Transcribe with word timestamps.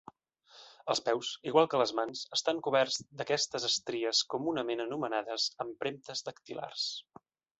Els 0.93 1.01
peus, 1.09 1.27
igual 1.49 1.67
que 1.73 1.81
les 1.81 1.91
mans, 1.99 2.23
estan 2.37 2.61
coberts 2.69 2.97
d'aquestes 3.19 3.67
estries 3.69 4.23
comunament 4.35 4.83
anomenades 4.87 5.47
empremtes 5.67 6.27
dactilars. 6.31 6.91